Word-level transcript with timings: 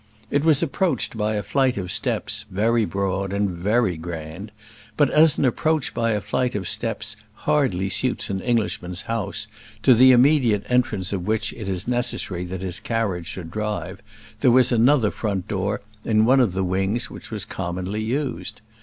It 0.31 0.43
was 0.43 0.63
approached 0.63 1.15
by 1.15 1.35
a 1.35 1.43
flight 1.43 1.77
of 1.77 1.91
steps, 1.91 2.45
very 2.49 2.85
broad 2.85 3.31
and 3.31 3.51
very 3.51 3.97
grand; 3.97 4.51
but, 4.97 5.11
as 5.11 5.37
an 5.37 5.45
approach 5.45 5.93
by 5.93 6.13
a 6.13 6.19
flight 6.21 6.55
of 6.55 6.67
steps 6.67 7.15
hardly 7.45 7.87
suits 7.87 8.27
an 8.31 8.41
Englishman's 8.41 9.03
house, 9.03 9.45
to 9.83 9.93
the 9.93 10.11
immediate 10.11 10.65
entrance 10.67 11.13
of 11.13 11.27
which 11.27 11.53
it 11.53 11.69
is 11.69 11.87
necessary 11.87 12.45
that 12.45 12.63
his 12.63 12.79
carriage 12.79 13.27
should 13.27 13.51
drive, 13.51 14.01
there 14.39 14.49
was 14.49 14.71
another 14.71 15.11
front 15.11 15.47
door 15.47 15.81
in 16.03 16.25
one 16.25 16.39
of 16.39 16.53
the 16.53 16.63
wings 16.63 17.11
which 17.11 17.29
was 17.29 17.45
commonly 17.45 18.01
used. 18.01 18.59